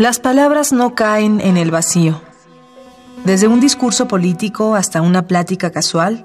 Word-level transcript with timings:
Las 0.00 0.18
palabras 0.18 0.72
no 0.72 0.94
caen 0.94 1.42
en 1.42 1.58
el 1.58 1.70
vacío. 1.70 2.22
Desde 3.26 3.48
un 3.48 3.60
discurso 3.60 4.08
político 4.08 4.74
hasta 4.74 5.02
una 5.02 5.26
plática 5.26 5.72
casual, 5.72 6.22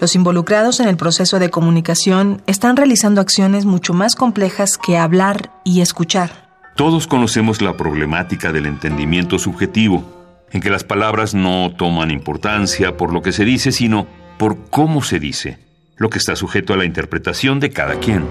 los 0.00 0.14
involucrados 0.14 0.80
en 0.80 0.88
el 0.88 0.96
proceso 0.96 1.38
de 1.38 1.50
comunicación 1.50 2.40
están 2.46 2.74
realizando 2.74 3.20
acciones 3.20 3.66
mucho 3.66 3.92
más 3.92 4.16
complejas 4.16 4.78
que 4.78 4.96
hablar 4.96 5.50
y 5.62 5.82
escuchar. 5.82 6.48
Todos 6.74 7.06
conocemos 7.06 7.60
la 7.60 7.76
problemática 7.76 8.50
del 8.50 8.64
entendimiento 8.64 9.38
subjetivo, 9.38 10.04
en 10.50 10.62
que 10.62 10.70
las 10.70 10.84
palabras 10.84 11.34
no 11.34 11.70
toman 11.76 12.10
importancia 12.10 12.96
por 12.96 13.12
lo 13.12 13.20
que 13.20 13.32
se 13.32 13.44
dice, 13.44 13.72
sino 13.72 14.06
por 14.38 14.56
cómo 14.70 15.02
se 15.02 15.20
dice, 15.20 15.58
lo 15.98 16.08
que 16.08 16.16
está 16.16 16.34
sujeto 16.34 16.72
a 16.72 16.78
la 16.78 16.86
interpretación 16.86 17.60
de 17.60 17.68
cada 17.68 18.00
quien. 18.00 18.24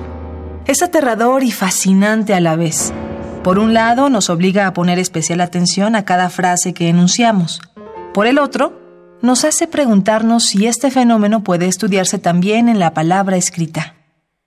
Es 0.65 0.81
aterrador 0.81 1.43
y 1.43 1.51
fascinante 1.51 2.33
a 2.33 2.39
la 2.39 2.55
vez. 2.55 2.91
Por 3.47 3.59
un 3.59 3.73
lado, 3.73 4.09
nos 4.09 4.29
obliga 4.29 4.67
a 4.67 4.73
poner 4.73 4.99
especial 4.99 5.39
atención 5.39 5.95
a 5.95 6.03
cada 6.03 6.29
frase 6.29 6.73
que 6.73 6.89
enunciamos. 6.89 7.61
Por 8.13 8.27
el 8.27 8.39
otro, 8.39 8.77
nos 9.21 9.45
hace 9.45 9.67
preguntarnos 9.67 10.47
si 10.47 10.67
este 10.67 10.91
fenómeno 10.91 11.45
puede 11.45 11.67
estudiarse 11.67 12.19
también 12.19 12.67
en 12.67 12.77
la 12.77 12.93
palabra 12.93 13.37
escrita. 13.37 13.95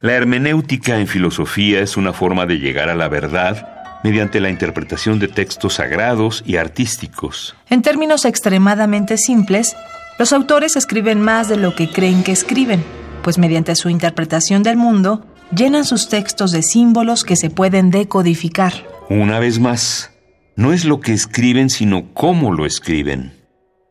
La 0.01 0.13
hermenéutica 0.13 0.99
en 0.99 1.07
filosofía 1.07 1.81
es 1.81 1.97
una 1.97 2.13
forma 2.13 2.45
de 2.45 2.59
llegar 2.59 2.91
a 2.91 2.95
la 2.95 3.09
verdad 3.09 3.99
mediante 4.05 4.39
la 4.39 4.51
interpretación 4.51 5.19
de 5.19 5.29
textos 5.29 5.77
sagrados 5.77 6.43
y 6.45 6.57
artísticos. 6.57 7.57
En 7.71 7.81
términos 7.81 8.27
extremadamente 8.27 9.17
simples, 9.17 9.79
los 10.19 10.35
autores 10.35 10.77
escriben 10.77 11.23
más 11.23 11.49
de 11.49 11.57
lo 11.57 11.75
que 11.75 11.89
creen 11.89 12.23
que 12.23 12.33
escriben, 12.33 12.85
pues 13.23 13.39
mediante 13.39 13.75
su 13.77 13.89
interpretación 13.89 14.63
del 14.63 14.77
mundo 14.77 15.25
llenan 15.57 15.87
sus 15.87 16.11
textos 16.11 16.53
de 16.53 16.63
símbolos 16.63 17.25
que 17.25 17.37
se 17.37 17.49
pueden 17.49 17.91
decodificar. 17.91 18.91
Una 19.11 19.41
vez 19.41 19.59
más, 19.59 20.13
no 20.55 20.73
es 20.73 20.85
lo 20.85 21.01
que 21.01 21.13
escriben, 21.13 21.69
sino 21.69 22.15
cómo 22.15 22.53
lo 22.53 22.65
escriben. 22.65 23.33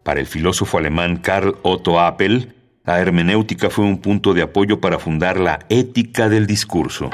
Para 0.02 0.22
el 0.22 0.28
filósofo 0.28 0.78
alemán 0.78 1.17
Karl 1.17 1.58
Otto 1.61 2.00
Appel, 2.00 2.56
la 2.86 3.02
hermenéutica 3.02 3.70
fue 3.70 3.84
un 3.84 3.98
punto 3.98 4.34
de 4.34 4.44
apoyo 4.44 4.80
para 4.80 4.98
fundar 4.98 5.38
la 5.38 5.59
ética 5.67 6.30
del 6.30 6.48
discurso. 6.48 7.09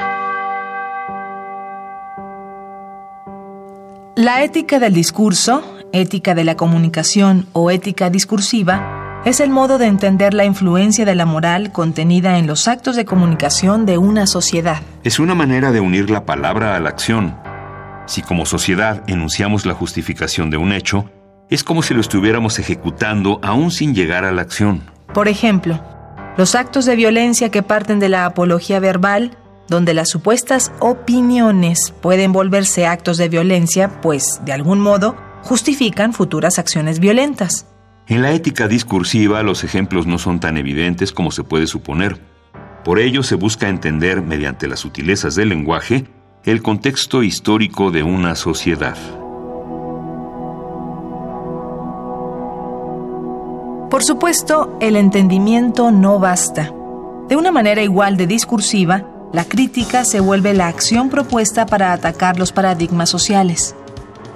La 4.14 4.44
ética 4.44 4.78
del 4.78 4.94
discurso, 4.94 5.64
ética 5.92 6.36
de 6.36 6.44
la 6.44 6.56
comunicación 6.56 7.48
o 7.54 7.72
ética 7.72 8.08
discursiva 8.08 9.20
es 9.24 9.40
el 9.40 9.50
modo 9.50 9.78
de 9.78 9.86
entender 9.86 10.32
la 10.32 10.44
influencia 10.44 11.04
de 11.04 11.16
la 11.16 11.26
moral 11.26 11.72
contenida 11.72 12.38
en 12.38 12.46
los 12.46 12.68
actos 12.68 12.94
de 12.94 13.04
comunicación 13.04 13.84
de 13.84 13.98
una 13.98 14.28
sociedad. 14.28 14.80
Es 15.02 15.18
una 15.18 15.34
manera 15.34 15.72
de 15.72 15.80
unir 15.80 16.08
la 16.08 16.24
palabra 16.24 16.76
a 16.76 16.78
la 16.78 16.90
acción. 16.90 17.45
Si 18.06 18.22
como 18.22 18.46
sociedad 18.46 19.02
enunciamos 19.08 19.66
la 19.66 19.74
justificación 19.74 20.50
de 20.50 20.56
un 20.56 20.72
hecho, 20.72 21.10
es 21.50 21.64
como 21.64 21.82
si 21.82 21.94
lo 21.94 22.00
estuviéramos 22.00 22.58
ejecutando 22.58 23.40
aún 23.42 23.70
sin 23.70 23.94
llegar 23.94 24.24
a 24.24 24.32
la 24.32 24.42
acción. 24.42 24.82
Por 25.12 25.28
ejemplo, 25.28 25.80
los 26.36 26.54
actos 26.54 26.84
de 26.84 26.96
violencia 26.96 27.50
que 27.50 27.62
parten 27.62 27.98
de 27.98 28.08
la 28.08 28.26
apología 28.26 28.78
verbal, 28.80 29.36
donde 29.68 29.94
las 29.94 30.08
supuestas 30.08 30.72
opiniones 30.80 31.92
pueden 32.00 32.32
volverse 32.32 32.86
actos 32.86 33.16
de 33.18 33.28
violencia, 33.28 34.00
pues, 34.00 34.40
de 34.44 34.52
algún 34.52 34.80
modo, 34.80 35.16
justifican 35.42 36.12
futuras 36.12 36.58
acciones 36.58 37.00
violentas. 37.00 37.66
En 38.06 38.22
la 38.22 38.30
ética 38.32 38.68
discursiva 38.68 39.42
los 39.42 39.64
ejemplos 39.64 40.06
no 40.06 40.18
son 40.18 40.38
tan 40.38 40.56
evidentes 40.56 41.10
como 41.10 41.32
se 41.32 41.42
puede 41.42 41.66
suponer. 41.66 42.20
Por 42.84 43.00
ello 43.00 43.24
se 43.24 43.34
busca 43.34 43.68
entender, 43.68 44.22
mediante 44.22 44.68
las 44.68 44.80
sutilezas 44.80 45.34
del 45.34 45.48
lenguaje, 45.48 46.06
el 46.46 46.62
contexto 46.62 47.24
histórico 47.24 47.90
de 47.90 48.04
una 48.04 48.36
sociedad. 48.36 48.96
Por 53.90 54.04
supuesto, 54.04 54.78
el 54.80 54.94
entendimiento 54.94 55.90
no 55.90 56.20
basta. 56.20 56.72
De 57.28 57.34
una 57.34 57.50
manera 57.50 57.82
igual 57.82 58.16
de 58.16 58.28
discursiva, 58.28 59.04
la 59.32 59.44
crítica 59.44 60.04
se 60.04 60.20
vuelve 60.20 60.54
la 60.54 60.68
acción 60.68 61.10
propuesta 61.10 61.66
para 61.66 61.92
atacar 61.92 62.38
los 62.38 62.52
paradigmas 62.52 63.10
sociales. 63.10 63.74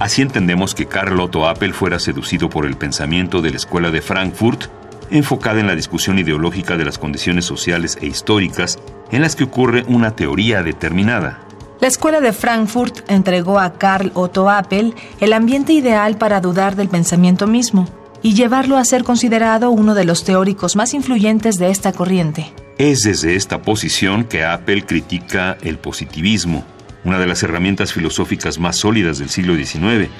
Así 0.00 0.20
entendemos 0.20 0.74
que 0.74 0.86
Karl 0.86 1.20
Otto 1.20 1.46
Appel 1.46 1.72
fuera 1.74 2.00
seducido 2.00 2.50
por 2.50 2.66
el 2.66 2.76
pensamiento 2.76 3.40
de 3.40 3.50
la 3.50 3.56
Escuela 3.56 3.92
de 3.92 4.02
Frankfurt, 4.02 4.64
enfocada 5.10 5.60
en 5.60 5.68
la 5.68 5.76
discusión 5.76 6.18
ideológica 6.18 6.76
de 6.76 6.86
las 6.86 6.98
condiciones 6.98 7.44
sociales 7.44 7.98
e 8.00 8.06
históricas 8.06 8.80
en 9.12 9.22
las 9.22 9.36
que 9.36 9.44
ocurre 9.44 9.84
una 9.86 10.16
teoría 10.16 10.64
determinada. 10.64 11.46
La 11.80 11.88
Escuela 11.88 12.20
de 12.20 12.34
Frankfurt 12.34 13.10
entregó 13.10 13.58
a 13.58 13.78
Karl 13.78 14.12
Otto 14.12 14.50
Appel 14.50 14.94
el 15.18 15.32
ambiente 15.32 15.72
ideal 15.72 16.18
para 16.18 16.42
dudar 16.42 16.76
del 16.76 16.90
pensamiento 16.90 17.46
mismo 17.46 17.88
y 18.22 18.34
llevarlo 18.34 18.76
a 18.76 18.84
ser 18.84 19.02
considerado 19.02 19.70
uno 19.70 19.94
de 19.94 20.04
los 20.04 20.22
teóricos 20.22 20.76
más 20.76 20.92
influyentes 20.92 21.56
de 21.56 21.70
esta 21.70 21.94
corriente. 21.94 22.52
Es 22.76 23.00
desde 23.00 23.34
esta 23.34 23.62
posición 23.62 24.24
que 24.24 24.44
Apple 24.44 24.84
critica 24.84 25.56
el 25.62 25.78
positivismo, 25.78 26.64
una 27.02 27.18
de 27.18 27.26
las 27.26 27.42
herramientas 27.42 27.94
filosóficas 27.94 28.58
más 28.58 28.76
sólidas 28.76 29.18
del 29.18 29.30
siglo 29.30 29.56
XIX, 29.56 30.10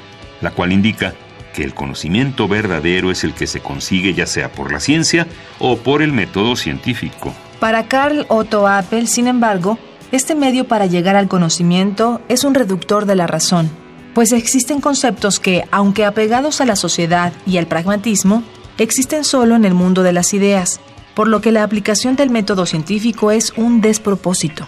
la 0.40 0.52
cual 0.52 0.72
indica 0.72 1.12
que 1.54 1.62
el 1.62 1.74
conocimiento 1.74 2.48
verdadero 2.48 3.10
es 3.10 3.22
el 3.22 3.34
que 3.34 3.46
se 3.46 3.60
consigue 3.60 4.14
ya 4.14 4.26
sea 4.26 4.50
por 4.50 4.72
la 4.72 4.80
ciencia 4.80 5.26
o 5.58 5.76
por 5.76 6.00
el 6.00 6.12
método 6.12 6.56
científico. 6.56 7.34
Para 7.58 7.86
Carl 7.86 8.24
Otto 8.30 8.66
Apple, 8.66 9.06
sin 9.06 9.26
embargo, 9.26 9.78
este 10.12 10.34
medio 10.34 10.66
para 10.66 10.86
llegar 10.86 11.16
al 11.16 11.28
conocimiento 11.28 12.20
es 12.28 12.44
un 12.44 12.54
reductor 12.54 13.06
de 13.06 13.14
la 13.14 13.26
razón, 13.26 13.70
pues 14.14 14.32
existen 14.32 14.80
conceptos 14.80 15.38
que, 15.38 15.64
aunque 15.70 16.04
apegados 16.04 16.60
a 16.60 16.66
la 16.66 16.76
sociedad 16.76 17.32
y 17.46 17.58
al 17.58 17.66
pragmatismo, 17.66 18.42
existen 18.78 19.24
solo 19.24 19.54
en 19.54 19.64
el 19.64 19.74
mundo 19.74 20.02
de 20.02 20.12
las 20.12 20.34
ideas, 20.34 20.80
por 21.14 21.28
lo 21.28 21.40
que 21.40 21.52
la 21.52 21.62
aplicación 21.62 22.16
del 22.16 22.30
método 22.30 22.66
científico 22.66 23.30
es 23.30 23.52
un 23.56 23.80
despropósito. 23.80 24.66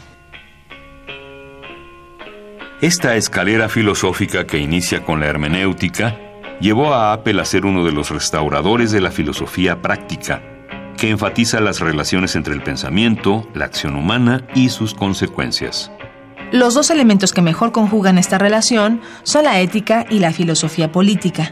Esta 2.80 3.16
escalera 3.16 3.68
filosófica 3.68 4.46
que 4.46 4.58
inicia 4.58 5.04
con 5.04 5.20
la 5.20 5.26
hermenéutica 5.26 6.18
llevó 6.60 6.94
a 6.94 7.12
Apple 7.12 7.40
a 7.40 7.44
ser 7.44 7.64
uno 7.64 7.84
de 7.84 7.92
los 7.92 8.10
restauradores 8.10 8.90
de 8.90 9.00
la 9.00 9.10
filosofía 9.10 9.80
práctica, 9.80 10.42
que 10.96 11.10
enfatiza 11.10 11.60
las 11.60 11.80
relaciones 11.80 12.36
entre 12.36 12.54
el 12.54 12.62
pensamiento, 12.62 13.48
la 13.54 13.64
acción 13.64 13.96
humana 13.96 14.46
y 14.54 14.68
sus 14.68 14.94
consecuencias. 14.94 15.90
Los 16.52 16.74
dos 16.74 16.90
elementos 16.90 17.32
que 17.32 17.40
mejor 17.40 17.72
conjugan 17.72 18.18
esta 18.18 18.38
relación 18.38 19.00
son 19.22 19.44
la 19.44 19.60
ética 19.60 20.04
y 20.10 20.18
la 20.18 20.32
filosofía 20.32 20.92
política. 20.92 21.50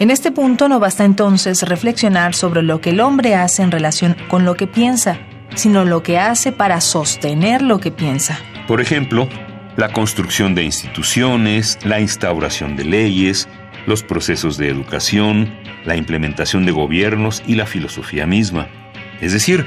En 0.00 0.10
este 0.10 0.30
punto 0.30 0.68
no 0.68 0.78
basta 0.78 1.04
entonces 1.04 1.62
reflexionar 1.62 2.34
sobre 2.34 2.62
lo 2.62 2.80
que 2.80 2.90
el 2.90 3.00
hombre 3.00 3.34
hace 3.34 3.62
en 3.62 3.70
relación 3.70 4.16
con 4.28 4.44
lo 4.44 4.54
que 4.54 4.66
piensa, 4.66 5.18
sino 5.54 5.84
lo 5.84 6.02
que 6.02 6.18
hace 6.18 6.52
para 6.52 6.80
sostener 6.80 7.62
lo 7.62 7.78
que 7.78 7.90
piensa. 7.90 8.38
Por 8.66 8.80
ejemplo, 8.80 9.28
la 9.78 9.92
construcción 9.92 10.56
de 10.56 10.64
instituciones, 10.64 11.78
la 11.84 12.00
instauración 12.00 12.74
de 12.74 12.84
leyes, 12.84 13.48
los 13.86 14.02
procesos 14.02 14.58
de 14.58 14.68
educación, 14.68 15.54
la 15.84 15.94
implementación 15.94 16.66
de 16.66 16.72
gobiernos 16.72 17.44
y 17.46 17.54
la 17.54 17.64
filosofía 17.64 18.26
misma. 18.26 18.66
Es 19.20 19.32
decir, 19.32 19.64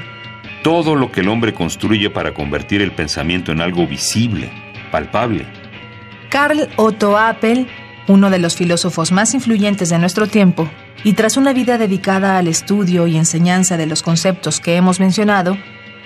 todo 0.62 0.96
lo 0.96 1.10
que 1.10 1.20
el 1.20 1.28
hombre 1.28 1.54
construye 1.54 2.10
para 2.10 2.34
convertir 2.34 2.82
el 2.82 2.92
pensamiento 2.92 3.52
en 3.52 3.62
algo 3.62 3.86
visible, 3.86 4.50
palpable. 4.90 5.46
Karl 6.28 6.68
Otto 6.76 7.16
Appel, 7.16 7.66
uno 8.06 8.28
de 8.28 8.38
los 8.38 8.54
filósofos 8.54 9.12
más 9.12 9.32
influyentes 9.32 9.88
de 9.88 9.98
nuestro 9.98 10.26
tiempo, 10.26 10.68
y 11.04 11.14
tras 11.14 11.38
una 11.38 11.54
vida 11.54 11.78
dedicada 11.78 12.36
al 12.36 12.48
estudio 12.48 13.06
y 13.06 13.16
enseñanza 13.16 13.78
de 13.78 13.86
los 13.86 14.02
conceptos 14.02 14.60
que 14.60 14.76
hemos 14.76 15.00
mencionado, 15.00 15.56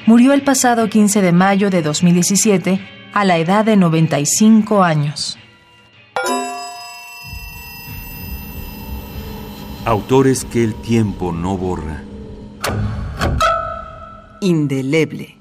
murió 0.07 0.33
el 0.33 0.43
pasado 0.43 0.89
15 0.89 1.23
de 1.23 1.33
mayo 1.33 1.71
de 1.71 1.83
2017 1.83 2.96
a 3.13 3.25
la 3.25 3.39
edad 3.39 3.65
de 3.65 3.77
95 3.77 4.83
años. 4.83 5.39
Autores 9.85 10.45
que 10.45 10.65
el 10.65 10.75
tiempo 10.75 11.33
no 11.33 11.57
borra. 11.57 12.03
Indeleble 14.41 15.37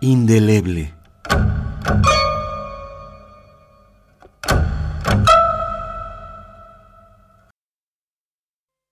indeleble. 0.00 0.94